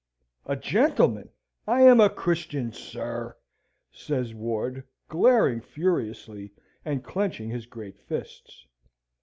"A 0.47 0.55
gentleman! 0.55 1.29
I 1.67 1.83
am 1.83 1.99
a 1.99 2.09
Christian, 2.09 2.73
sir!" 2.73 3.37
says 3.91 4.33
Ward, 4.33 4.83
glaring 5.09 5.61
furiously, 5.61 6.53
and 6.83 7.03
clenching 7.03 7.51
his 7.51 7.67
great 7.67 7.99
fists. 7.99 8.65